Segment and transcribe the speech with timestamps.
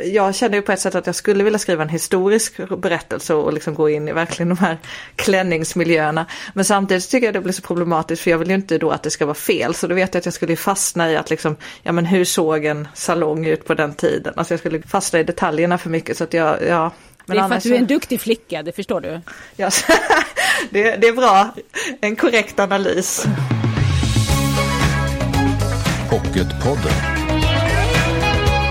[0.00, 3.52] jag känner ju på ett sätt att jag skulle vilja skriva en historisk berättelse och
[3.52, 4.78] liksom gå in i verkligen de här
[5.16, 6.26] klänningsmiljöerna.
[6.54, 9.02] Men samtidigt tycker jag det blir så problematiskt för jag vill ju inte då att
[9.02, 9.74] det ska vara fel.
[9.74, 12.64] Så då vet jag att jag skulle fastna i att liksom, ja men hur såg
[12.64, 14.34] en salong ut på den tiden?
[14.36, 16.90] Alltså jag skulle fastna i detaljerna för mycket så att jag, ja.
[17.26, 19.20] Men det är för att du är en duktig flicka, det förstår du.
[19.56, 19.70] Ja,
[20.70, 21.54] det, det är bra,
[22.00, 23.26] en korrekt analys.
[26.10, 26.92] Pocketpodden.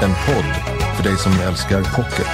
[0.03, 0.70] En podd
[1.01, 2.27] för dig som älskar pocket.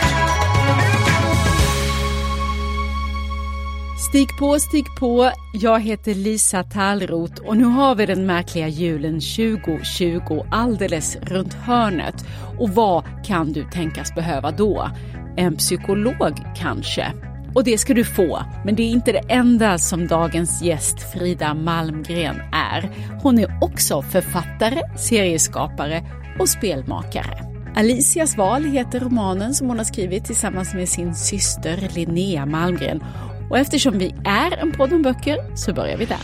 [4.10, 5.32] Stig på, stig på.
[5.54, 12.26] Jag heter Lisa Tallroth och nu har vi den märkliga julen 2020 alldeles runt hörnet.
[12.60, 14.90] Och vad kan du tänkas behöva då?
[15.38, 17.14] En psykolog kanske?
[17.56, 21.54] Och det ska du få, men det är inte det enda som dagens gäst Frida
[21.54, 22.90] Malmgren är.
[23.22, 26.04] Hon är också författare, serieskapare
[26.40, 27.47] och spelmakare.
[27.78, 33.04] Alicias val heter romanen som hon har skrivit tillsammans med sin syster Linnea Malmgren.
[33.50, 36.20] Och eftersom vi är en podd om böcker så börjar vi där.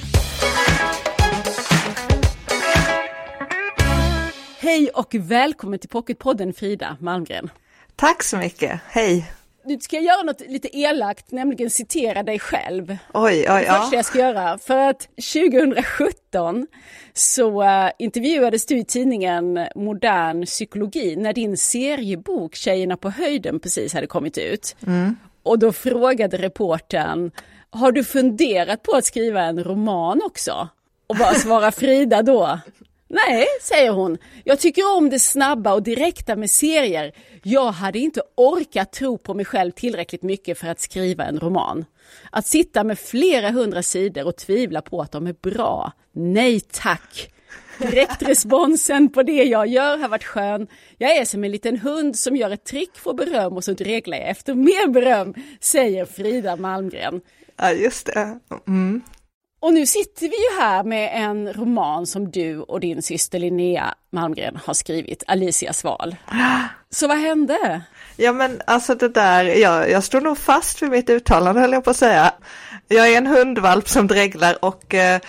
[4.59, 7.49] Hej och välkommen till Pocketpodden Frida Malmgren.
[7.95, 9.31] Tack så mycket, hej!
[9.65, 12.97] Nu ska jag göra något lite elakt, nämligen citera dig själv.
[13.13, 14.57] Oj, oj, det första jag ska göra.
[14.57, 16.67] För att 2017
[17.13, 23.93] så uh, intervjuades du i tidningen Modern psykologi när din seriebok Tjejerna på höjden precis
[23.93, 24.75] hade kommit ut.
[24.87, 25.15] Mm.
[25.43, 27.31] Och då frågade reportern,
[27.69, 30.69] har du funderat på att skriva en roman också?
[31.07, 32.59] Och vad svarar Frida då?
[33.13, 34.17] Nej, säger hon.
[34.43, 37.11] Jag tycker om det snabba och direkta med serier.
[37.43, 41.85] Jag hade inte orkat tro på mig själv tillräckligt mycket för att skriva en roman.
[42.31, 45.91] Att sitta med flera hundra sidor och tvivla på att de är bra.
[46.11, 47.29] Nej tack!
[47.77, 50.67] Direktresponsen på det jag gör har varit skön.
[50.97, 54.17] Jag är som en liten hund som gör ett trick, får beröm och så dreglar
[54.17, 57.21] jag efter mer beröm, säger Frida Malmgren.
[57.57, 58.39] Ja, just det.
[58.67, 59.01] Mm.
[59.63, 63.93] Och nu sitter vi ju här med en roman som du och din syster Linnea
[64.11, 66.15] Malmgren har skrivit, Alicias val.
[66.89, 67.81] Så vad hände?
[68.15, 71.83] Ja men alltså det där, jag, jag står nog fast vid mitt uttalande höll jag
[71.83, 72.33] på att säga.
[72.87, 75.19] Jag är en hundvalp som dreglar och eh,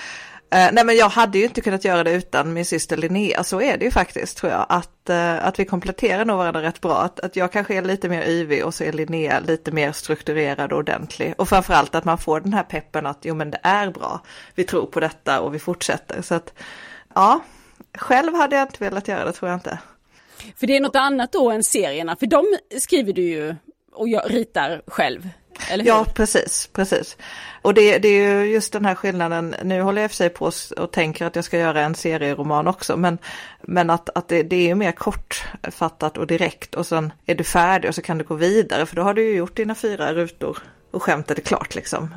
[0.55, 3.61] Eh, nej men jag hade ju inte kunnat göra det utan min syster Linnea, så
[3.61, 4.67] är det ju faktiskt tror jag.
[4.69, 6.97] Att, eh, att vi kompletterar nog varandra rätt bra.
[6.97, 10.73] Att, att jag kanske är lite mer yvig och så är Linnea lite mer strukturerad
[10.73, 11.35] och ordentlig.
[11.39, 14.21] Och framförallt att man får den här peppen att jo men det är bra,
[14.55, 16.23] vi tror på detta och vi fortsätter.
[16.23, 16.53] Så att
[17.15, 17.41] ja,
[17.99, 19.79] själv hade jag inte velat göra det tror jag inte.
[20.57, 22.45] För det är något annat då än serierna, för de
[22.81, 23.55] skriver du ju
[23.93, 25.29] och jag ritar själv.
[25.85, 27.17] Ja, precis, precis.
[27.63, 30.51] Och det, det, är ju just den här skillnaden, nu håller jag för sig på
[30.77, 33.19] och tänker att jag ska göra en serieroman också, men,
[33.63, 37.89] men att, att det, det är mer kortfattat och direkt och sen är du färdig
[37.89, 40.59] och så kan du gå vidare, för då har du ju gjort dina fyra rutor
[40.91, 42.15] och skämtet är klart liksom.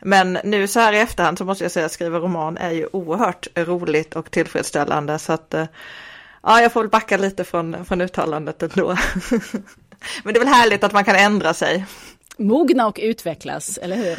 [0.00, 2.88] Men nu så här i efterhand så måste jag säga att skriva roman är ju
[2.92, 5.66] oerhört roligt och tillfredsställande så att eh,
[6.42, 8.88] ja, jag får väl backa lite från, från uttalandet ändå.
[10.24, 11.86] Men det är väl härligt att man kan ändra sig
[12.40, 14.18] mogna och utvecklas, eller hur?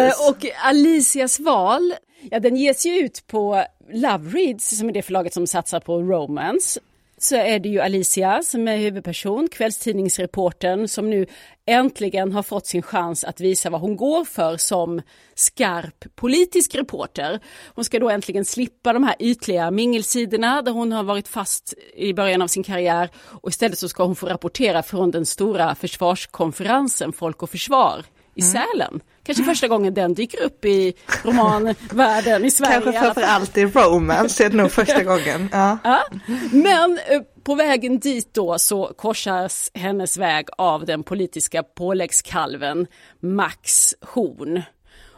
[0.00, 1.94] Eh, och Alicias val,
[2.30, 6.02] ja den ges ju ut på Love Reads som är det förlaget som satsar på
[6.02, 6.80] romance
[7.24, 11.26] så är det ju Alicia som är huvudperson, kvällstidningsreporten som nu
[11.66, 15.02] äntligen har fått sin chans att visa vad hon går för som
[15.34, 17.40] skarp politisk reporter.
[17.74, 22.14] Hon ska då äntligen slippa de här ytliga mingelsidorna där hon har varit fast i
[22.14, 27.12] början av sin karriär och istället så ska hon få rapportera från den stora försvarskonferensen
[27.12, 28.52] Folk och Försvar i mm.
[28.52, 29.00] Sälen.
[29.22, 32.80] Kanske första gången den dyker upp i romanvärlden i Sverige.
[32.82, 35.48] Kanske framförallt i romance är det nog första gången.
[35.52, 35.78] Ja.
[35.84, 36.04] ja.
[36.52, 42.86] Men eh, på vägen dit då så korsas hennes väg av den politiska påläggskalven
[43.20, 44.62] Max Horn.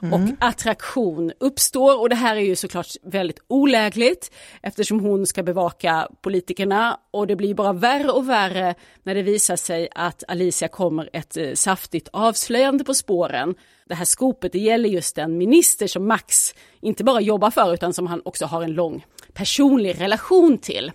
[0.03, 0.13] Mm.
[0.13, 4.31] Och attraktion uppstår och det här är ju såklart väldigt olägligt
[4.63, 9.57] eftersom hon ska bevaka politikerna och det blir bara värre och värre när det visar
[9.57, 13.55] sig att Alicia kommer ett eh, saftigt avslöjande på spåren.
[13.89, 17.93] Det här skopet det gäller just den minister som Max inte bara jobbar för utan
[17.93, 20.93] som han också har en lång personlig relation till.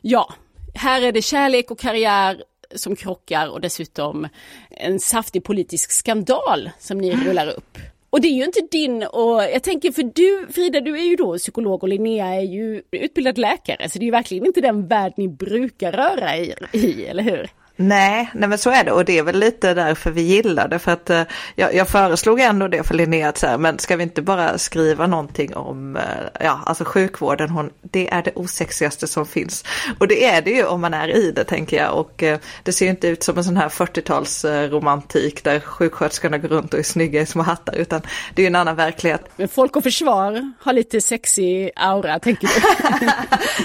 [0.00, 0.34] Ja,
[0.74, 2.42] här är det kärlek och karriär
[2.74, 4.28] som krockar och dessutom
[4.70, 7.78] en saftig politisk skandal som ni rullar upp.
[8.10, 11.16] Och det är ju inte din och jag tänker för du Frida, du är ju
[11.16, 14.88] då psykolog och Linnea är ju utbildad läkare så det är ju verkligen inte den
[14.88, 17.48] värld ni brukar röra er i, eller hur?
[17.82, 20.78] Nej, nej men så är det och det är väl lite därför vi gillar det
[20.78, 21.22] för att eh,
[21.54, 24.58] jag, jag föreslog ändå det för Linnea att så här, men ska vi inte bara
[24.58, 26.02] skriva någonting om, eh,
[26.40, 29.64] ja alltså sjukvården, hon, det är det osexigaste som finns.
[29.98, 32.72] Och det är det ju om man är i det tänker jag och eh, det
[32.72, 36.84] ser ju inte ut som en sån här 40-talsromantik där sjuksköterskorna går runt och är
[36.84, 38.00] snygga i små hattar utan
[38.34, 39.30] det är ju en annan verklighet.
[39.36, 43.10] Men Folk och Försvar har lite sexig aura tänker du?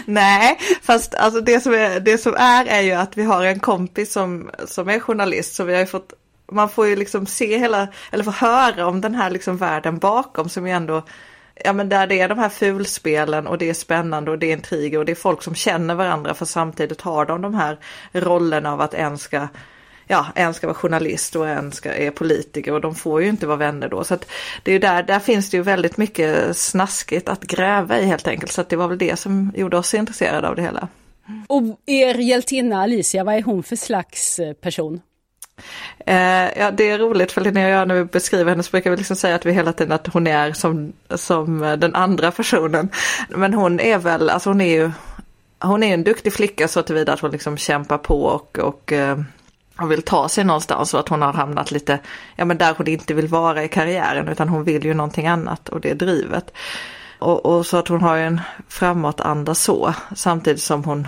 [0.12, 3.60] nej, fast alltså det som, är, det som är är ju att vi har en
[3.60, 6.13] kompis som, som är journalist så vi har ju fått
[6.52, 10.50] man får ju liksom se hela, eller få höra om den här liksom världen bakom
[10.50, 11.04] som ju ändå,
[11.63, 14.54] ja men där det är de här fulspelen och det är spännande och det är
[14.54, 17.78] intriger och det är folk som känner varandra för samtidigt har de de här
[18.12, 19.48] rollerna av att en ska,
[20.08, 23.48] ja en ska vara journalist och en ska är politiker och de får ju inte
[23.48, 24.04] vara vänner då.
[24.04, 24.31] Så att
[24.63, 28.28] det är ju där, där finns det ju väldigt mycket snaskigt att gräva i helt
[28.28, 28.51] enkelt.
[28.51, 30.88] Så att det var väl det som gjorde oss intresserade av det hela.
[31.48, 35.01] Och er hjältinna Alicia, vad är hon för slags eh, person?
[36.06, 38.92] Eh, ja, det är roligt för Linnea och jag när vi beskriver henne så brukar
[38.92, 42.31] vi liksom säga att vi hela tiden att hon är som, som eh, den andra
[42.31, 42.89] personen.
[43.30, 44.92] Men hon är väl, alltså hon är ju,
[45.60, 49.19] hon är en duktig flicka så tillvida att hon liksom kämpar på och, och eh,
[49.77, 52.00] och vill ta sig någonstans och att hon har hamnat lite,
[52.36, 55.69] ja men där hon inte vill vara i karriären utan hon vill ju någonting annat
[55.69, 56.54] och det är drivet.
[57.20, 61.08] Och, och så att hon har en framåtanda så samtidigt som hon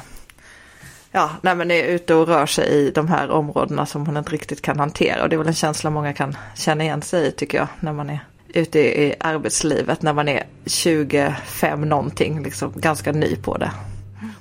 [1.11, 4.31] ja, nej men är ute och rör sig i de här områdena som hon inte
[4.31, 5.23] riktigt kan hantera.
[5.23, 7.93] Och det är väl en känsla många kan känna igen sig i tycker jag när
[7.93, 13.71] man är ute i arbetslivet när man är 25 någonting, liksom ganska ny på det.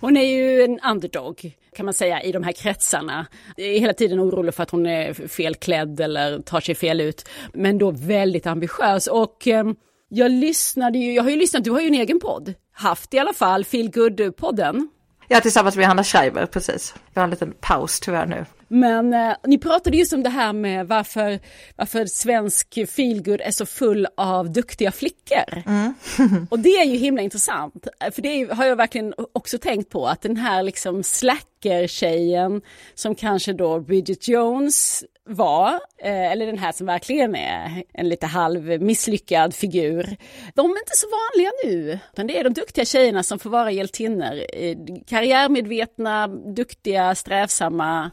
[0.01, 3.27] Hon är ju en underdog kan man säga i de här kretsarna.
[3.57, 7.29] Är hela tiden orolig för att hon är felklädd eller tar sig fel ut.
[7.53, 9.65] Men då väldigt ambitiös och eh,
[10.09, 12.55] jag lyssnade ju, jag har ju lyssnat, du har ju en egen podd.
[12.73, 13.91] Haft i alla fall, Feel
[14.33, 14.89] podden
[15.29, 16.95] Ja, tillsammans med Hanna Schreiber, precis.
[17.13, 18.45] Jag har en liten paus tyvärr nu.
[18.69, 21.41] Men eh, ni pratade just om det här med varför,
[21.77, 25.63] varför svensk feelgood är så full av duktiga flickor.
[25.67, 25.95] Mm.
[26.51, 30.23] och det är ju himla intressant, för det har jag verkligen också tänkt på att
[30.23, 32.63] den här liksom slacker-tjejen
[32.95, 35.73] som kanske då Bridget Jones var,
[36.03, 40.17] eh, eller den här som verkligen är en lite halv misslyckad figur,
[40.55, 41.99] de är inte så vanliga nu.
[42.13, 44.41] Utan det är de duktiga tjejerna som får vara hjältinnor.
[44.53, 44.77] Eh,
[45.07, 48.11] karriärmedvetna, duktiga, strävsamma.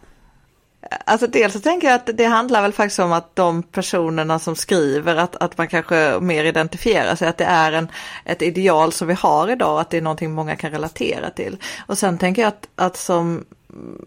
[1.06, 4.56] Alltså dels så tänker jag att det handlar väl faktiskt om att de personerna som
[4.56, 7.92] skriver, att, att man kanske mer identifierar sig, att det är en,
[8.26, 11.58] ett ideal som vi har idag, att det är någonting många kan relatera till.
[11.88, 13.46] Och sen tänker jag att, att, som,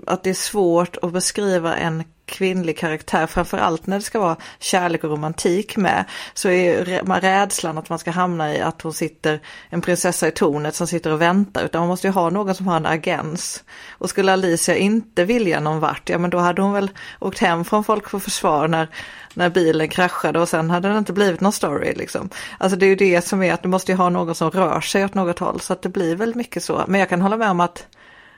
[0.06, 5.04] att det är svårt att beskriva en kvinnlig karaktär, framförallt när det ska vara kärlek
[5.04, 6.04] och romantik med,
[6.34, 6.84] så är
[7.20, 11.12] rädslan att man ska hamna i att hon sitter, en prinsessa i tornet som sitter
[11.12, 13.64] och väntar, utan man måste ju ha någon som har en agens.
[13.90, 16.90] Och skulle Alicia inte vilja någon vart, ja men då hade hon väl
[17.20, 18.88] åkt hem från Folk för försvar när,
[19.34, 22.30] när bilen kraschade och sen hade det inte blivit någon story liksom.
[22.58, 24.80] Alltså det är ju det som är att du måste ju ha någon som rör
[24.80, 26.84] sig åt något håll, så att det blir väl mycket så.
[26.88, 27.86] Men jag kan hålla med om att,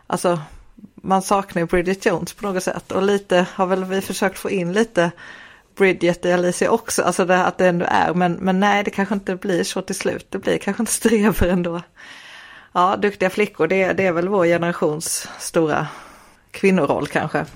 [0.07, 0.39] alltså
[1.03, 4.51] man saknar ju Bridget Jones på något sätt och lite har väl vi försökt få
[4.51, 5.11] in lite
[5.77, 9.15] Bridget i Alicia också, alltså det, att det ändå är, men, men nej det kanske
[9.15, 11.83] inte blir så till slut, det blir kanske inte strever ändå.
[12.73, 15.87] Ja, duktiga flickor, det, det är väl vår generations stora
[16.51, 17.47] kvinnoroll kanske.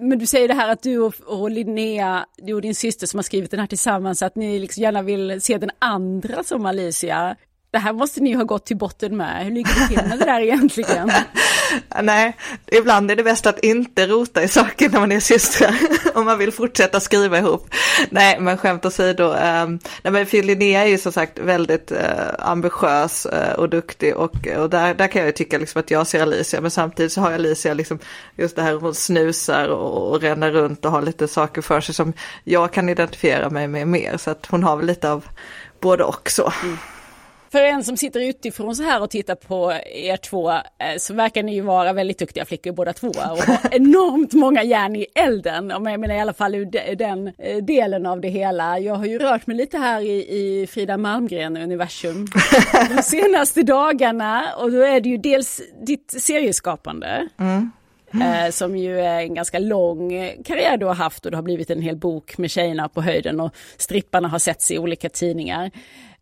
[0.00, 3.18] Men du säger det här att du och, och Linnea, du och din syster som
[3.18, 7.36] har skrivit den här tillsammans, att ni liksom gärna vill se den andra som Alicia.
[7.74, 9.44] Det här måste ni ha gått till botten med.
[9.44, 11.12] Hur ligger det till med det där egentligen?
[12.02, 12.36] Nej,
[12.66, 15.74] ibland är det bäst att inte rota i saker när man är systrar.
[16.14, 17.74] om man vill fortsätta skriva ihop.
[18.10, 19.24] Nej, men skämt åsido.
[19.24, 19.66] Eh,
[20.02, 21.98] nej, men Linnea är ju som sagt väldigt eh,
[22.38, 26.06] ambitiös eh, och duktig och, och där, där kan jag ju tycka liksom att jag
[26.06, 26.60] ser Alicia.
[26.60, 27.98] Men samtidigt så har jag Alicia liksom
[28.36, 31.94] just det här hon snusar och, och ränner runt och har lite saker för sig
[31.94, 32.12] som
[32.44, 34.16] jag kan identifiera mig med mer.
[34.16, 35.24] Så att hon har väl lite av
[35.80, 36.52] både och så.
[36.62, 36.78] Mm.
[37.54, 40.58] För en som sitter utifrån så här och tittar på er två eh,
[40.98, 44.96] så verkar ni ju vara väldigt duktiga flickor båda två och ha enormt många järn
[44.96, 45.72] i elden.
[45.72, 48.78] Om jag menar i alla fall ur den eh, delen av det hela.
[48.78, 52.26] Jag har ju rört mig lite här i, i Frida Malmgren-universum
[52.96, 57.28] de senaste dagarna och då är det ju dels ditt serieskapande.
[57.38, 57.70] Mm.
[58.14, 58.52] Mm.
[58.52, 60.10] som ju är en ganska lång
[60.44, 63.40] karriär du har haft och det har blivit en hel bok med tjejerna på höjden
[63.40, 65.70] och stripparna har setts i olika tidningar.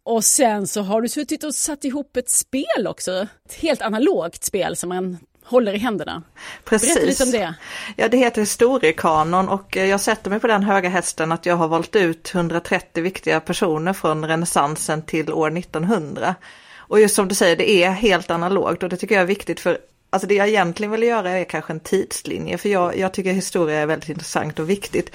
[0.05, 3.27] Och sen så har du suttit och satt ihop ett spel också.
[3.49, 6.23] Ett helt analogt spel som man håller i händerna.
[6.65, 6.95] Precis.
[6.95, 7.55] Berätta lite om det.
[7.97, 11.69] Ja, det heter historiekanon och jag sätter mig på den höga hästen att jag har
[11.69, 16.35] valt ut 130 viktiga personer från renässansen till år 1900.
[16.77, 19.61] Och just som du säger, det är helt analogt och det tycker jag är viktigt
[19.61, 19.79] för
[20.15, 23.79] Alltså det jag egentligen vill göra är kanske en tidslinje för jag, jag tycker historia
[23.79, 25.11] är väldigt intressant och viktigt.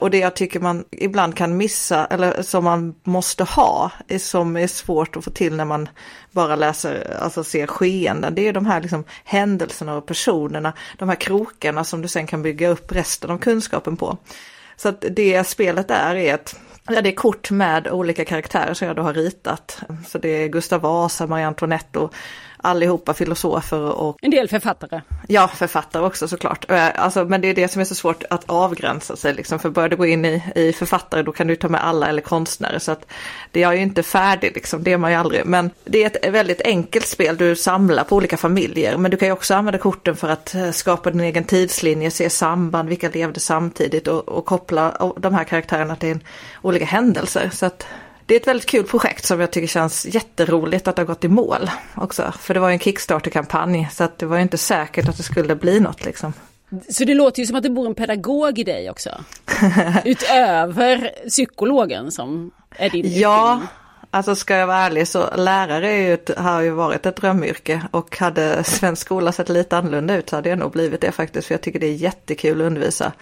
[0.00, 4.56] Och det jag tycker man ibland kan missa, eller som man måste ha, är som
[4.56, 5.88] är svårt att få till när man
[6.30, 11.16] bara läser, alltså ser skeenden, det är de här liksom händelserna och personerna, de här
[11.16, 14.18] krokarna som du sen kan bygga upp resten av kunskapen på.
[14.76, 18.86] Så att det spelet är är ett Ja, det är kort med olika karaktärer som
[18.86, 19.82] jag då har ritat.
[20.08, 22.14] Så det är Gustav Vasa, Marie Antoinette och
[22.62, 24.16] allihopa filosofer och...
[24.22, 25.00] En del författare.
[25.28, 26.70] Ja, författare också såklart.
[26.70, 29.58] Eh, alltså, men det är det som är så svårt att avgränsa sig liksom.
[29.58, 32.22] För börjar du gå in i, i författare då kan du ta med alla eller
[32.22, 32.78] konstnärer.
[32.78, 33.06] Så att
[33.50, 35.46] det är ju inte färdigt liksom, det är man ju aldrig.
[35.46, 38.96] Men det är ett väldigt enkelt spel, du samlar på olika familjer.
[38.96, 42.30] Men du kan ju också använda korten för att eh, skapa din egen tidslinje, se
[42.30, 46.18] samband, vilka levde samtidigt och, och koppla de här karaktärerna till
[46.62, 47.50] olika händelser.
[47.52, 47.86] Så att
[48.30, 51.24] det är ett väldigt kul projekt som jag tycker känns jätteroligt att det har gått
[51.24, 52.32] i mål också.
[52.40, 55.22] För det var ju en Kickstarter-kampanj så att det var ju inte säkert att det
[55.22, 56.32] skulle bli något liksom.
[56.90, 59.10] Så det låter ju som att det bor en pedagog i dig också?
[60.04, 63.68] Utöver psykologen som är din Ja, utbildning.
[64.10, 67.82] alltså ska jag vara ärlig så lärare är ju ett, har ju varit ett drömyrke
[67.90, 71.46] och hade svensk skola sett lite annorlunda ut så hade jag nog blivit det faktiskt
[71.46, 73.12] för jag tycker det är jättekul att undervisa.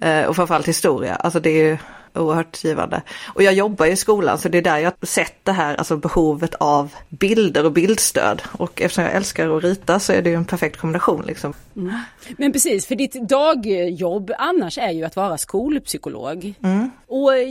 [0.00, 1.78] Eh, och framförallt historia, alltså det är ju
[2.14, 3.02] oerhört givande.
[3.26, 6.54] Och jag jobbar i skolan så det är där jag sett det här, alltså behovet
[6.54, 8.42] av bilder och bildstöd.
[8.52, 11.54] Och eftersom jag älskar att rita så är det ju en perfekt kombination liksom.
[11.76, 11.94] Mm.
[12.38, 16.54] Men precis, för ditt dagjobb annars är ju att vara skolpsykolog.
[16.62, 16.90] Mm.
[17.06, 17.46] Och eh,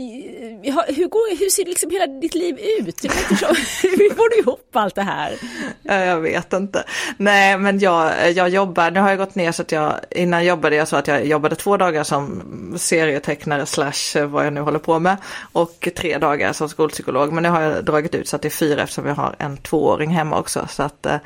[0.86, 3.04] hur, går, hur ser liksom hela ditt liv ut?
[3.04, 5.34] hur får du ihop allt det här?
[5.82, 6.84] Ja, jag vet inte.
[7.16, 10.76] Nej, men jag, jag jobbar, nu har jag gått ner så att jag, innan jobbade
[10.76, 12.42] jag så att jag jobbade två dagar som
[12.76, 15.16] serietecknare slash vad jag nu håller på med.
[15.52, 17.32] Och tre dagar som skolpsykolog.
[17.32, 19.56] Men nu har jag dragit ut så att det är fyra eftersom jag har en
[19.56, 20.66] tvååring hemma också.
[20.70, 21.16] Så att eh,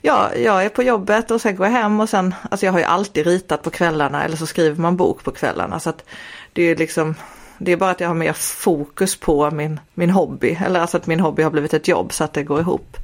[0.00, 2.78] ja, jag är på jobbet och sen går jag hem och sen, alltså jag har
[2.78, 5.80] ju alltid ritat på kvällarna eller så skriver man bok på kvällarna.
[5.80, 6.04] Så att
[6.52, 7.14] det är liksom,
[7.58, 10.58] det är bara att jag har mer fokus på min, min hobby.
[10.64, 12.96] Eller alltså att min hobby har blivit ett jobb så att det går ihop.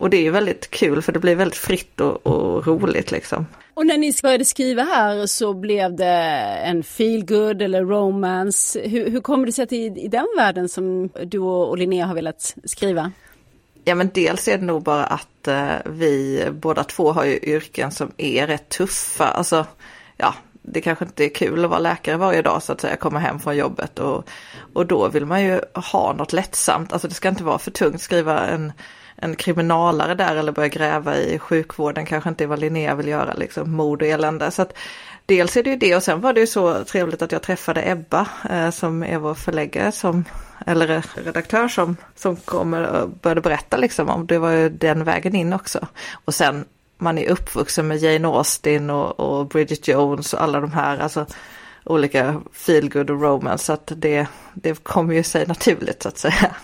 [0.00, 3.46] Och det är ju väldigt kul för det blir väldigt fritt och, och roligt liksom.
[3.74, 6.06] Och när ni började skriva här så blev det
[6.64, 8.80] en feelgood eller romance.
[8.80, 12.14] Hur, hur kommer det sig att i, i den världen som du och Linnea har
[12.14, 13.12] velat skriva?
[13.84, 17.90] Ja men dels är det nog bara att eh, vi båda två har ju yrken
[17.90, 19.26] som är rätt tuffa.
[19.26, 19.66] Alltså
[20.16, 23.18] ja, det kanske inte är kul att vara läkare varje dag så att säga, komma
[23.18, 24.28] hem från jobbet och,
[24.72, 26.92] och då vill man ju ha något lättsamt.
[26.92, 28.72] Alltså det ska inte vara för tungt, skriva en
[29.20, 33.72] en kriminalare där eller börja gräva i sjukvården kanske inte vad Linnea vill göra, liksom
[33.72, 34.50] mord och elände.
[34.50, 34.78] Så att,
[35.26, 37.90] dels är det ju det och sen var det ju så trevligt att jag träffade
[37.90, 40.24] Ebba eh, som är vår förläggare som
[40.66, 45.34] eller redaktör som, som kommer och började berätta liksom om det var ju den vägen
[45.34, 45.86] in också.
[46.24, 46.64] Och sen
[46.98, 51.26] man är uppvuxen med Jane Austen och, och Bridget Jones och alla de här alltså
[51.84, 56.56] olika feelgood och romance så att det, det kommer ju sig naturligt så att säga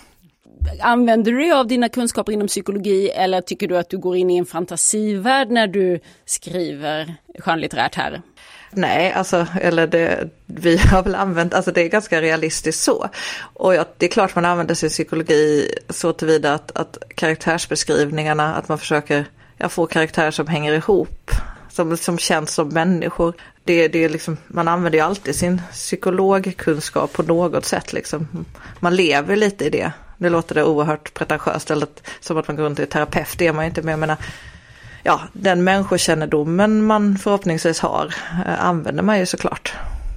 [0.80, 4.30] använder du dig av dina kunskaper inom psykologi eller tycker du att du går in
[4.30, 8.22] i en fantasivärld när du skriver skönlitterärt här?
[8.70, 13.08] Nej, alltså, eller det, vi har väl använt, alltså det är ganska realistiskt så.
[13.38, 18.68] Och ja, det är klart man använder sin psykologi så tillvida att, att karaktärsbeskrivningarna, att
[18.68, 19.24] man försöker
[19.58, 21.30] ja, få karaktärer som hänger ihop,
[21.70, 23.34] som, som känns som människor.
[23.64, 28.44] Det, det är liksom, man använder ju alltid sin psykologkunskap på något sätt liksom.
[28.80, 29.92] Man lever lite i det.
[30.16, 31.88] Nu låter det oerhört pretentiöst eller
[32.20, 34.16] som att man går runt i terapeut, det är man ju inte men Jag menar,
[35.02, 38.14] ja, den människokännedomen man förhoppningsvis har
[38.46, 39.74] eh, använder man ju såklart.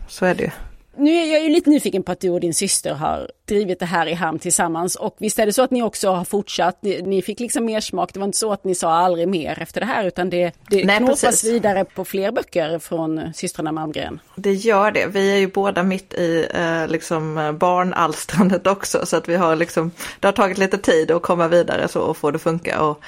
[0.07, 0.51] Så är det ju.
[0.99, 3.85] Nu är jag ju lite nyfiken på att du och din syster har drivit det
[3.85, 7.01] här i hamn tillsammans och visst är det så att ni också har fortsatt, ni,
[7.01, 9.81] ni fick liksom mer smak, det var inte så att ni sa aldrig mer efter
[9.81, 11.51] det här utan det, det Nej, knåpas precis.
[11.51, 14.19] vidare på fler böcker från systrarna Malmgren.
[14.35, 19.29] Det gör det, vi är ju båda mitt i eh, liksom barnalstrandet också så att
[19.29, 22.39] vi har liksom, det har tagit lite tid att komma vidare så och få det
[22.39, 22.81] funka.
[22.81, 23.01] Och,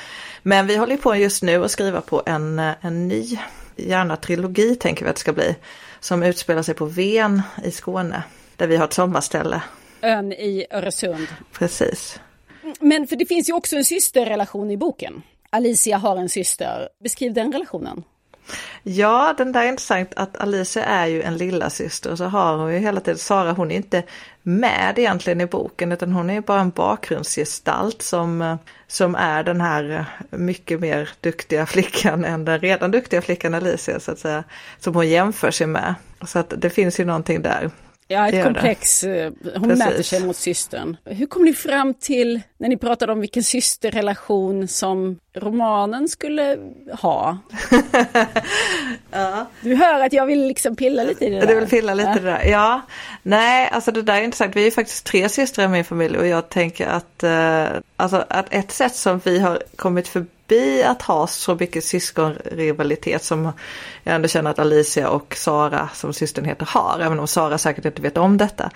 [0.44, 3.38] men vi håller på just nu att skriva på en, en ny,
[3.76, 5.56] gärna trilogi tänker vi att det ska bli
[6.02, 8.24] som utspelar sig på Ven i Skåne,
[8.56, 9.62] där vi har ett sommarställe.
[10.02, 11.28] Ön i Öresund.
[11.52, 12.20] Precis.
[12.80, 15.22] Men för det finns ju också en systerrelation i boken.
[15.50, 16.90] Alicia har en syster.
[17.04, 18.04] Beskriv den relationen.
[18.84, 22.58] Ja, den där är intressant att Alicia är ju en lilla syster och så har
[22.58, 24.04] hon ju hela tiden, Sara hon är inte
[24.44, 28.56] med egentligen i boken utan hon är bara en bakgrundsgestalt som, eh,
[28.88, 29.92] som är den här
[30.32, 34.44] eh, mycket mer duktiga flickan än den redan duktiga flickan Alicia så att säga.
[34.80, 35.96] Som hon jämför sig med.
[36.26, 37.72] Så att det finns ju någonting där.
[38.12, 38.44] Ja, ett det.
[38.44, 39.04] komplex.
[39.04, 39.86] eh, Hon Precis.
[39.86, 40.98] mäter sig mot systern.
[41.06, 46.58] Hur kom ni fram till, när ni pratade om vilken systerrelation som romanen skulle
[47.02, 47.38] ha?
[49.62, 51.48] Du hör att jag vill liksom pilla lite i det där.
[51.48, 52.16] Du vill pilla lite Ja.
[52.18, 52.46] i det där?
[52.46, 52.82] Ja.
[53.24, 54.56] Nej, alltså det där är intressant.
[54.56, 57.66] Vi är faktiskt tre systrar i min familj och jag tänker att, eh,
[57.96, 60.28] alltså att ett sätt som vi har kommit förbi
[60.86, 63.52] att ha så mycket syskonrivalitet som
[64.04, 67.86] jag ändå känner att Alicia och Sara som systern heter har, även om Sara säkert
[67.86, 68.72] inte vet om detta.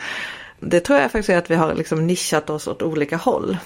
[0.60, 3.58] Det tror jag faktiskt är att vi har liksom nischat oss åt olika håll.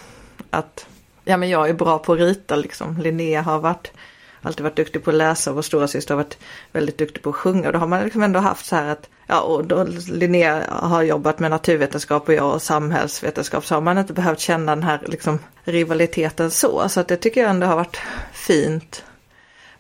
[0.50, 0.86] Att,
[1.24, 2.98] ja men jag är bra på att rita liksom.
[2.98, 3.92] Linnea har varit
[4.42, 6.38] alltid varit duktig på att läsa och vår stora syster har varit
[6.72, 7.68] väldigt duktig på att sjunga.
[7.68, 11.04] Och då har man liksom ändå haft så här att, ja och då Linnea har
[11.04, 15.02] jobbat med naturvetenskap och jag och samhällsvetenskap så har man inte behövt känna den här
[15.06, 16.90] liksom rivaliteten så.
[16.90, 18.00] Så att det tycker jag ändå har varit
[18.34, 19.04] fint.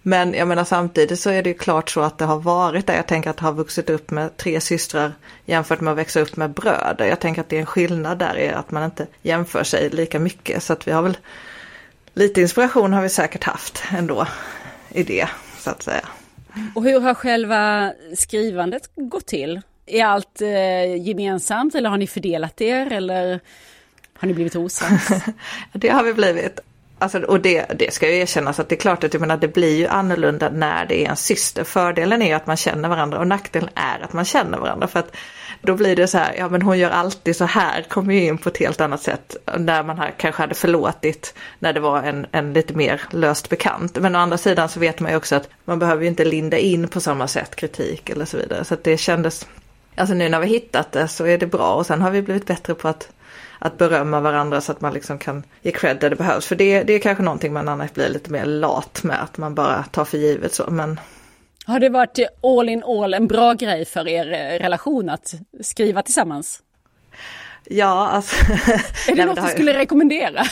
[0.02, 2.96] Men jag menar samtidigt så är det ju klart så att det har varit där.
[2.96, 5.14] Jag tänker att ha vuxit upp med tre systrar
[5.46, 7.06] jämfört med att växa upp med bröder.
[7.06, 10.20] Jag tänker att det är en skillnad där i att man inte jämför sig lika
[10.20, 10.64] mycket.
[10.64, 11.18] Så att vi har väl
[12.14, 14.28] lite inspiration har vi säkert haft ändå
[14.90, 16.06] i det så att säga.
[16.76, 19.62] Och hur har själva skrivandet gått till?
[19.86, 23.40] Är allt eh, gemensamt eller har ni fördelat er eller
[24.20, 25.10] har ni blivit osams?
[25.74, 26.60] Det har vi blivit.
[27.00, 29.48] Alltså, och det, det ska ju erkännas att det är klart att jag menar, det
[29.48, 31.64] blir ju annorlunda när det är en syster.
[31.64, 34.88] Fördelen är ju att man känner varandra och nackdelen är att man känner varandra.
[34.88, 35.16] För att
[35.62, 38.38] då blir det så här, ja men hon gör alltid så här, kommer ju in
[38.38, 39.36] på ett helt annat sätt.
[39.58, 44.00] När man här kanske hade förlåtit när det var en, en lite mer löst bekant.
[44.00, 46.58] Men å andra sidan så vet man ju också att man behöver ju inte linda
[46.58, 48.66] in på samma sätt kritik eller så vidare.
[48.66, 49.48] Så att det kändes,
[49.96, 52.46] alltså nu när vi hittat det så är det bra och sen har vi blivit
[52.46, 53.10] bättre på att
[53.60, 56.46] att berömma varandra så att man liksom kan ge cred där det behövs.
[56.46, 59.56] För det, det är kanske någonting man annars blir lite mer lat med, att man
[59.56, 60.66] bara tar för givet så.
[60.70, 61.00] Men
[61.70, 66.02] har det varit all in all en bra grej för er eh, relation att skriva
[66.02, 66.64] tillsammans?
[67.70, 68.36] ja, alltså.
[69.08, 70.44] Är det något du skulle rekommendera?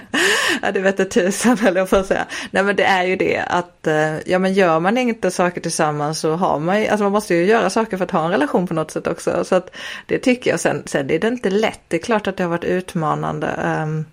[0.62, 2.26] ja, det vet jag tusan eller jag får säga.
[2.50, 6.20] Nej men det är ju det att, eh, ja men gör man inte saker tillsammans
[6.20, 8.66] så har man ju, alltså man måste ju göra saker för att ha en relation
[8.66, 9.44] på något sätt också.
[9.44, 10.60] Så att det tycker jag.
[10.60, 11.80] Sen, sen är det inte lätt.
[11.88, 13.46] Det är klart att det har varit utmanande.
[13.46, 14.04] Ehm,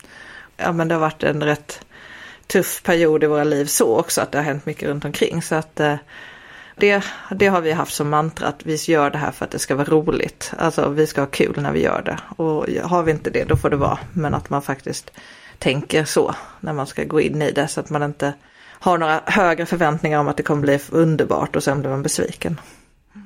[0.58, 1.80] ja men det har varit en rätt
[2.48, 5.42] tuff period i våra liv så också att det har hänt mycket runt omkring.
[5.42, 5.96] Så att eh,
[6.78, 7.04] det,
[7.36, 9.76] det har vi haft som mantra att vi gör det här för att det ska
[9.76, 10.54] vara roligt.
[10.58, 12.20] Alltså vi ska ha kul när vi gör det.
[12.44, 14.00] Och har vi inte det då får det vara.
[14.14, 15.12] Men att man faktiskt
[15.58, 18.34] tänker så när man ska gå in i det så att man inte
[18.80, 22.60] har några högre förväntningar om att det kommer bli underbart och sen blir man besviken.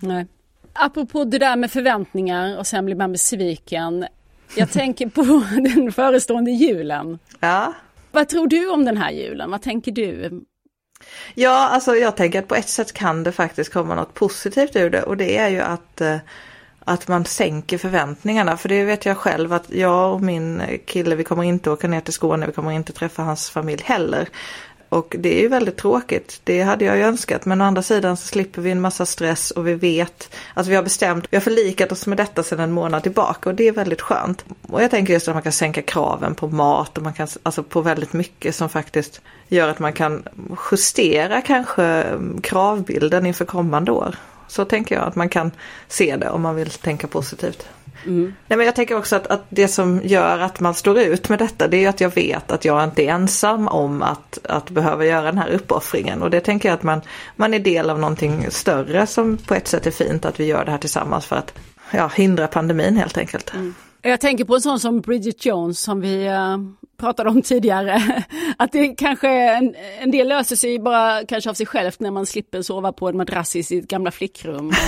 [0.01, 0.27] Nej.
[0.73, 4.05] Apropå det där med förväntningar och sen blir man besviken.
[4.55, 7.19] Jag tänker på den förestående julen.
[7.39, 7.73] Ja,
[8.11, 9.51] Vad tror du om den här julen?
[9.51, 10.41] Vad tänker du?
[11.35, 14.89] Ja, alltså jag tänker att på ett sätt kan det faktiskt komma något positivt ur
[14.89, 16.17] det och det är ju att, eh,
[16.79, 18.57] att man sänker förväntningarna.
[18.57, 22.01] För det vet jag själv att jag och min kille, vi kommer inte åka ner
[22.01, 24.29] till Skåne, vi kommer inte träffa hans familj heller.
[24.91, 27.45] Och det är ju väldigt tråkigt, det hade jag ju önskat.
[27.45, 30.75] Men å andra sidan så slipper vi en massa stress och vi vet att vi
[30.75, 33.71] har bestämt, vi har förlikat oss med detta sedan en månad tillbaka och det är
[33.71, 34.45] väldigt skönt.
[34.61, 37.63] Och jag tänker just att man kan sänka kraven på mat och man kan, alltså
[37.63, 40.23] på väldigt mycket som faktiskt gör att man kan
[40.71, 44.15] justera kanske mm, kravbilden inför kommande år.
[44.47, 45.51] Så tänker jag att man kan
[45.87, 47.67] se det om man vill tänka positivt.
[48.05, 48.33] Mm.
[48.47, 51.39] Nej, men jag tänker också att, att det som gör att man står ut med
[51.39, 55.05] detta det är att jag vet att jag inte är ensam om att, att behöva
[55.05, 56.21] göra den här uppoffringen.
[56.21, 57.01] Och det tänker jag att man,
[57.35, 60.65] man är del av någonting större som på ett sätt är fint att vi gör
[60.65, 61.53] det här tillsammans för att
[61.91, 63.53] ja, hindra pandemin helt enkelt.
[64.01, 66.57] Jag tänker på en sån som Bridget Jones som vi uh,
[67.01, 68.23] pratade om tidigare.
[68.57, 72.25] Att det kanske en, en del löser sig bara kanske av sig självt när man
[72.25, 74.71] slipper sova på en madrass i sitt gamla flickrum.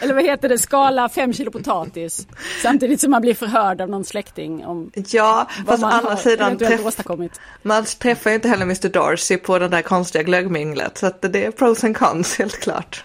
[0.00, 2.26] Eller vad heter det, skala fem kilo potatis.
[2.62, 6.80] Samtidigt som man blir förhörd av någon släkting om Ja, fast å andra sidan träff,
[7.62, 10.98] man träffar ju inte heller Mr Darcy på det där konstiga glöggminglet.
[10.98, 13.04] Så att det är pros and cons helt klart.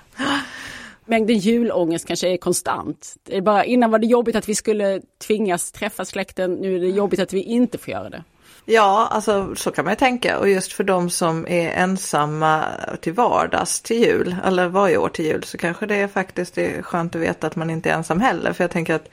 [1.05, 3.15] Mängden julångest kanske är konstant.
[3.23, 6.79] Det är bara, innan var det jobbigt att vi skulle tvingas träffa släkten, nu är
[6.79, 8.23] det jobbigt att vi inte får göra det.
[8.67, 10.39] Ja, alltså så kan man ju tänka.
[10.39, 12.65] Och just för de som är ensamma
[13.01, 16.81] till vardags till jul, eller varje år till jul, så kanske det är faktiskt är
[16.81, 18.53] skönt att veta att man inte är ensam heller.
[18.53, 19.09] För jag tänker att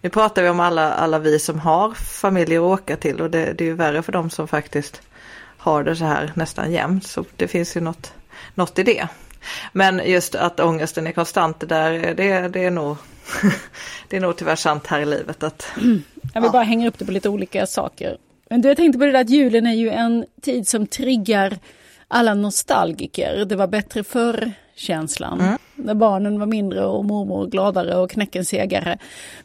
[0.00, 3.52] nu pratar vi om alla, alla vi som har familjer att åka till och det,
[3.52, 5.02] det är ju värre för de som faktiskt
[5.58, 7.06] har det så här nästan jämt.
[7.06, 8.12] Så det finns ju något,
[8.54, 9.08] något i det.
[9.72, 12.96] Men just att ångesten är konstant, det, där, det, det, är nog,
[14.08, 15.42] det är nog tyvärr sant här i livet.
[15.42, 15.68] Att,
[16.34, 18.16] Jag vill bara hänga upp det på lite olika saker.
[18.50, 21.58] Men du, jag tänkte på det där att julen är ju en tid som triggar
[22.08, 23.44] alla nostalgiker.
[23.44, 25.58] Det var bättre förr känslan.
[25.74, 28.98] när barnen var mindre och mormor gladare och knäcken segare.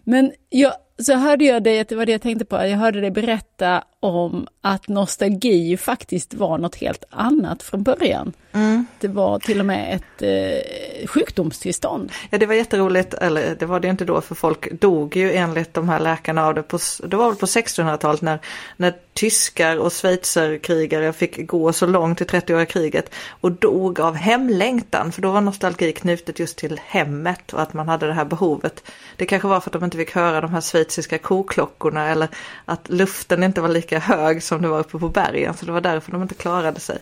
[0.03, 3.11] Men jag, så hörde jag dig, det var det jag tänkte på, jag hörde dig
[3.11, 8.33] berätta om att nostalgi faktiskt var något helt annat från början.
[8.51, 8.85] Mm.
[8.99, 12.11] Det var till och med ett eh, sjukdomstillstånd.
[12.29, 15.73] Ja det var jätteroligt, eller det var det inte då för folk dog ju enligt
[15.73, 18.39] de här läkarna av det på, det var väl på 1600-talet när,
[18.77, 25.11] när tyskar och schweizerkrigare fick gå så långt i 30-åriga kriget och dog av hemlängtan
[25.11, 28.83] för då var nostalgi knutet just till hemmet och att man hade det här behovet.
[29.15, 32.27] Det kanske var för att de inte fick höra de här schweiziska koklockorna eller
[32.65, 35.81] att luften inte var lika hög som det var uppe på bergen så det var
[35.81, 36.97] därför de inte klarade sig.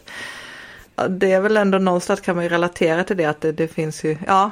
[1.09, 4.03] Det är väl ändå någonstans kan man ju relatera till det att det, det finns
[4.03, 4.51] ju, ja,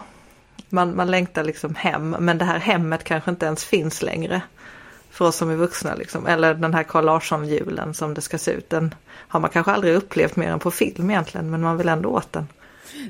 [0.69, 4.41] man, man längtar liksom hem men det här hemmet kanske inte ens finns längre
[5.17, 5.95] för oss som är vuxna.
[5.95, 6.27] Liksom.
[6.27, 8.69] Eller den här Carl Larsson-julen som det ska se ut.
[8.69, 8.95] Den
[9.27, 12.33] har man kanske aldrig upplevt mer än på film egentligen, men man vill ändå åt
[12.33, 12.47] den.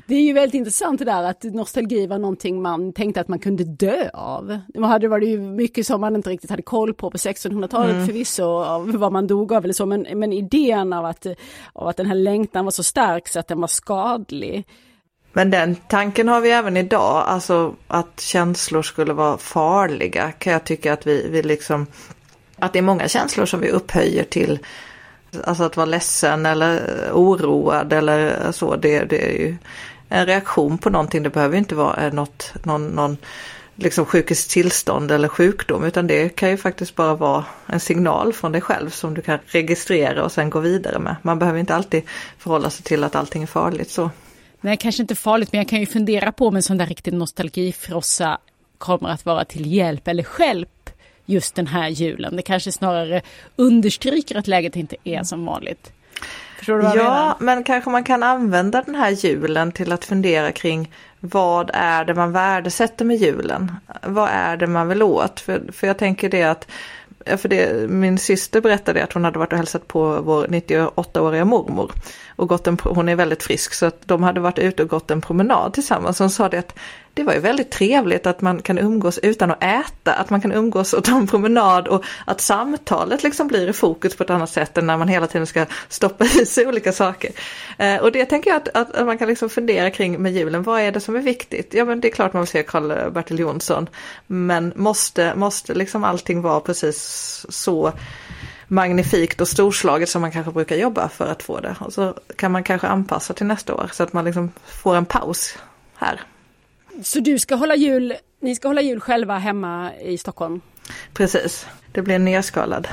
[0.06, 3.38] Det är ju väldigt intressant det där att nostalgi var någonting man tänkte att man
[3.38, 4.58] kunde dö av.
[4.68, 8.06] Det hade varit ju mycket som man inte riktigt hade koll på på 1600-talet mm.
[8.06, 11.26] förvisso, av vad man dog av eller så, men, men idén av att,
[11.72, 14.66] av att den här längtan var så stark så att den var skadlig.
[15.38, 20.64] Men den tanken har vi även idag, alltså att känslor skulle vara farliga kan jag
[20.64, 21.86] tycka att vi, vi liksom,
[22.58, 24.58] att det är många känslor som vi upphöjer till
[25.44, 26.80] Alltså att vara ledsen eller
[27.12, 29.56] oroad eller så, det, det är ju
[30.08, 31.22] en reaktion på någonting.
[31.22, 33.16] Det behöver inte vara eh, något, någon, någon
[33.74, 38.52] liksom sjukets tillstånd eller sjukdom utan det kan ju faktiskt bara vara en signal från
[38.52, 41.16] dig själv som du kan registrera och sen gå vidare med.
[41.22, 42.02] Man behöver inte alltid
[42.38, 44.10] förhålla sig till att allting är farligt så.
[44.60, 47.12] Nej, kanske inte farligt, men jag kan ju fundera på om en sån där riktig
[47.12, 48.38] nostalgifrossa
[48.78, 50.90] kommer att vara till hjälp eller hjälp
[51.26, 52.36] just den här julen.
[52.36, 53.22] Det kanske snarare
[53.56, 55.92] understryker att läget inte är som vanligt.
[56.58, 57.36] Förstår du vad jag ja, menar?
[57.38, 62.14] men kanske man kan använda den här julen till att fundera kring vad är det
[62.14, 63.72] man värdesätter med julen?
[64.02, 65.40] Vad är det man vill åt?
[65.40, 66.66] För, för jag tänker det att
[67.36, 71.92] för det, min syster berättade att hon hade varit och hälsat på vår 98-åriga mormor.
[72.38, 75.10] Och gått en, hon är väldigt frisk så att de hade varit ute och gått
[75.10, 76.18] en promenad tillsammans.
[76.18, 76.78] Hon sa det att
[77.18, 80.52] det var ju väldigt trevligt att man kan umgås utan att äta, att man kan
[80.52, 84.50] umgås och ta en promenad och att samtalet liksom blir i fokus på ett annat
[84.50, 87.30] sätt än när man hela tiden ska stoppa i sig olika saker.
[87.78, 90.62] Eh, och det tänker jag att, att, att, man kan liksom fundera kring med julen,
[90.62, 91.74] vad är det som är viktigt?
[91.74, 93.88] Ja men det är klart man vill se Karl-Bertil Jonsson,
[94.26, 97.92] men måste, måste liksom allting vara precis så
[98.68, 101.76] magnifikt och storslaget som man kanske brukar jobba för att få det.
[101.80, 105.04] Och så kan man kanske anpassa till nästa år så att man liksom får en
[105.04, 105.58] paus
[105.94, 106.20] här.
[107.02, 110.60] Så du ska hålla jul, ni ska hålla jul själva hemma i Stockholm?
[111.12, 112.88] Precis, det blir nerskalad.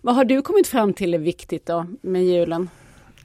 [0.00, 2.68] Vad har du kommit fram till är viktigt då med julen?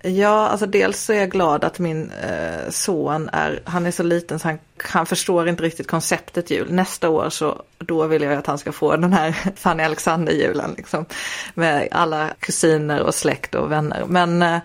[0.02, 4.04] Ja, alltså dels så är jag glad att min eh, son är, han är så
[4.04, 6.72] liten så han, han förstår inte riktigt konceptet jul.
[6.72, 11.06] Nästa år så då vill jag att han ska få den här Fanny Alexander-julen liksom.
[11.54, 14.06] Med alla kusiner och släkt och vänner.
[14.08, 14.60] Men, eh,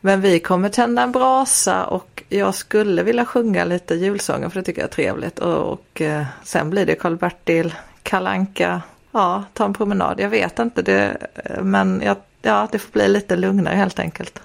[0.00, 4.64] men vi kommer tända en brasa och jag skulle vilja sjunga lite julsånger för det
[4.64, 5.38] tycker jag är trevligt.
[5.38, 10.20] Och, och eh, sen blir det Karl-Bertil, Kalanka, ja ta en promenad.
[10.20, 14.42] Jag vet inte det, eh, men jag, ja, det får bli lite lugnare helt enkelt.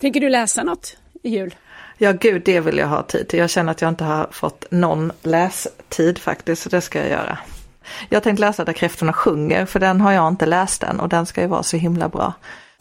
[0.00, 1.54] Tänker du läsa något i jul?
[1.98, 3.38] Ja gud, det vill jag ha tid till.
[3.38, 7.38] Jag känner att jag inte har fått någon lästid faktiskt, så det ska jag göra.
[8.08, 11.26] Jag tänkte läsa Där kräftorna sjunger, för den har jag inte läst än och den
[11.26, 12.32] ska ju vara så himla bra.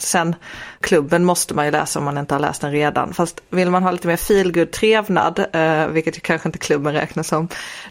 [0.02, 0.36] Sen
[0.80, 3.14] klubben måste man ju läsa om man inte har läst den redan.
[3.14, 7.48] Fast vill man ha lite mer feelgood trevnad, eh, vilket kanske inte klubben räknas som,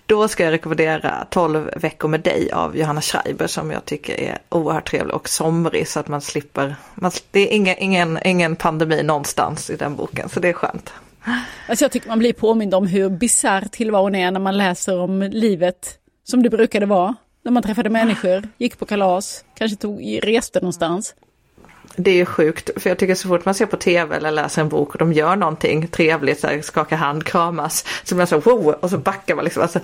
[0.06, 4.38] då ska jag rekommendera 12 veckor med dig av Johanna Schreiber som jag tycker är
[4.48, 9.02] oerhört trevlig och somrig så att man slipper, man, det är ingen, ingen, ingen pandemi
[9.02, 10.92] någonstans i den boken så det är skönt.
[11.68, 15.22] Alltså jag tycker man blir påmind om hur bisarr tillvaron är när man läser om
[15.22, 17.14] livet som det brukade vara.
[17.44, 21.14] När man träffade människor, gick på kalas, kanske tog, reste någonstans
[21.96, 24.68] det är sjukt, för jag tycker så fort man ser på tv eller läser en
[24.68, 28.38] bok och de gör någonting trevligt, så här, skakar hand, kramas, så blir man så
[28.38, 29.62] wow, och så backar man liksom.
[29.62, 29.80] Alltså,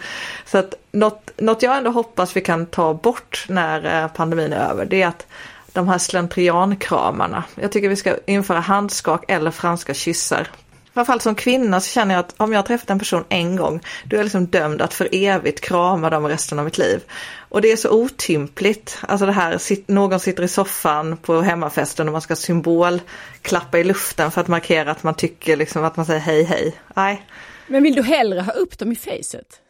[0.46, 4.70] så att något, något jag ändå hoppas vi kan ta bort när eh, pandemin är
[4.70, 5.26] över, det är att
[5.72, 7.44] de här slentriankramarna.
[7.54, 10.48] Jag tycker vi ska införa handskak eller franska kyssar
[10.94, 13.80] framförallt som kvinna så känner jag att om jag har träffat en person en gång,
[14.04, 17.00] då är jag liksom dömd att för evigt krama dem resten av mitt liv.
[17.48, 19.58] Och det är så otympligt, alltså det här,
[19.92, 24.90] någon sitter i soffan på hemmafesten och man ska symbolklappa i luften för att markera
[24.90, 26.74] att man tycker liksom att man säger hej hej.
[26.94, 27.26] Nej.
[27.66, 29.60] Men vill du hellre ha upp dem i facet?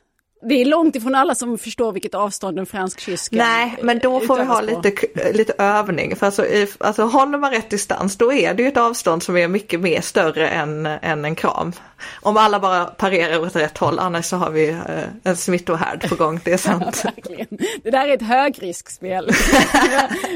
[0.44, 3.98] Det är långt ifrån alla som förstår vilket avstånd en fransk kyss ska Nej, men
[3.98, 4.92] då får vi ha lite,
[5.33, 6.16] lite övning.
[6.16, 6.46] För alltså,
[6.78, 10.00] alltså håller man rätt distans då är det ju ett avstånd som är mycket mer
[10.00, 11.72] större än, än en kram.
[12.20, 14.78] Om alla bara parerar åt rätt håll, annars så har vi eh,
[15.22, 17.04] en smittohärd på gång, det är sant.
[17.16, 17.46] Verkligen.
[17.83, 19.26] Det där är ett högriskspel.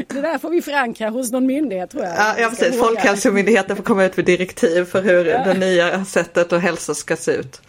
[0.09, 2.15] det där får vi förankra hos någon myndighet tror jag.
[2.17, 2.81] Ja, ja precis.
[2.81, 7.33] Folkhälsomyndigheten får komma ut med direktiv för hur det nya sättet att hälsa ska se
[7.33, 7.61] ut.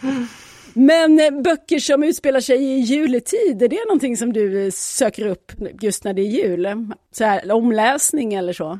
[0.79, 5.27] Men eh, böcker som utspelar sig i juletid, är det någonting som du eh, söker
[5.27, 6.87] upp just när det är jul?
[7.11, 8.79] Så här, omläsning eller så?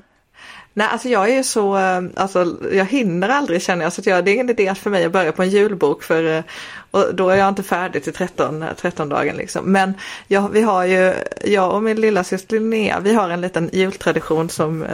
[0.74, 4.06] Nej, alltså jag är ju så, eh, alltså jag hinner aldrig känner jag, så att
[4.06, 6.44] jag, det är ingen idé för mig att börja på en julbok för,
[6.92, 9.72] och då är jag inte färdig till 13, 13 dagen liksom.
[9.72, 9.94] Men
[10.28, 11.14] jag, vi har ju,
[11.46, 14.86] jag och min lilla syster Linnea, vi har en liten jultradition som,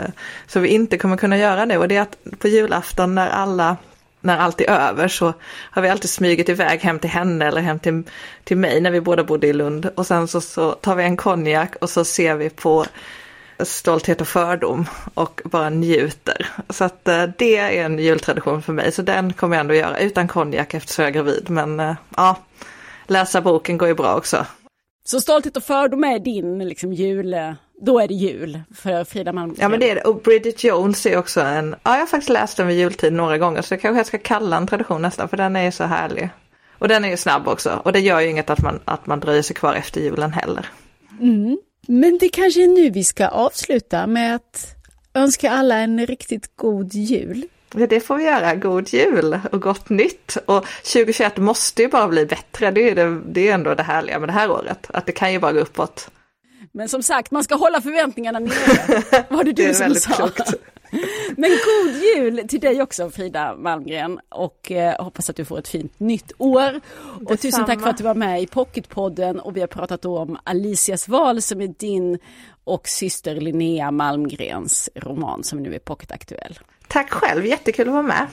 [0.47, 3.77] som vi inte kommer kunna göra nu och det är att på julafton när alla
[4.25, 5.33] när allt är över så
[5.71, 8.03] har vi alltid smugit iväg hem till henne eller hem till,
[8.43, 9.89] till mig när vi båda bodde i Lund.
[9.95, 12.85] Och sen så, så tar vi en konjak och så ser vi på
[13.59, 16.47] Stolthet och fördom och bara njuter.
[16.69, 19.99] Så att eh, det är en jultradition för mig, så den kommer jag ändå göra
[19.99, 21.49] utan konjak eftersom jag är gravid.
[21.49, 22.37] Men eh, ja,
[23.07, 24.45] läsa boken går ju bra också.
[25.07, 29.57] Så Stolthet och fördom är din liksom, jul, då är det jul för Frida Malmgren?
[29.61, 30.01] Ja men det är det.
[30.01, 33.37] Och Bridget Jones är också en, ja jag har faktiskt läst den vid jultid några
[33.37, 35.83] gånger så det kanske jag ska kalla en tradition nästan för den är ju så
[35.83, 36.29] härlig.
[36.77, 39.19] Och den är ju snabb också och det gör ju inget att man, att man
[39.19, 40.69] dröjer sig kvar efter julen heller.
[41.87, 44.75] Men det kanske är nu vi ska avsluta med att
[45.13, 47.47] önska alla en riktigt god jul.
[47.73, 48.55] Ja, det får vi göra.
[48.55, 50.37] God jul och gott nytt.
[50.45, 52.71] Och 2021 måste ju bara bli bättre.
[52.71, 54.87] Det är, det, det är ändå det härliga med det här året.
[54.93, 56.09] Att det kan ju bara gå uppåt.
[56.71, 59.25] Men som sagt, man ska hålla förväntningarna nere.
[59.29, 60.13] Var det du Det är som sa?
[60.15, 60.53] klokt.
[61.37, 65.67] Men god jul till dig också Frida Malmgren och eh, hoppas att du får ett
[65.67, 66.81] fint nytt år.
[67.25, 70.37] Och tusen tack för att du var med i Pocketpodden och vi har pratat om
[70.43, 72.19] Alicias val som är din
[72.63, 76.59] och syster Linnea Malmgrens roman som nu är pocketaktuell.
[76.87, 78.27] Tack själv, jättekul att vara med.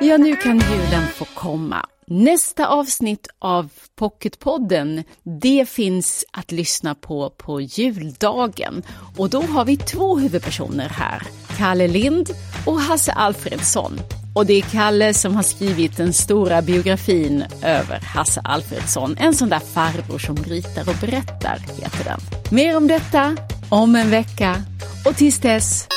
[0.00, 1.86] Ja, nu kan julen få komma.
[2.12, 5.04] Nästa avsnitt av Pocketpodden,
[5.42, 8.82] det finns att lyssna på på juldagen.
[9.16, 11.22] Och då har vi två huvudpersoner här,
[11.56, 12.30] Kalle Lind
[12.66, 14.00] och Hasse Alfredsson.
[14.34, 19.16] Och det är Kalle som har skrivit den stora biografin över Hasse Alfredsson.
[19.18, 22.20] En sån där farbror som ritar och berättar, heter den.
[22.50, 23.36] Mer om detta
[23.68, 24.62] om en vecka.
[25.06, 25.88] Och tills dess,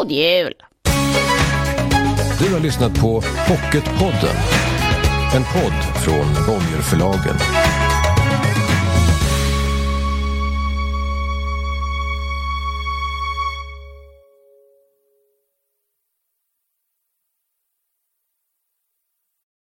[0.00, 0.54] god jul!
[2.38, 4.36] Du har lyssnat på Pocketpodden.
[5.34, 7.36] En podd från Bonnierförlagen.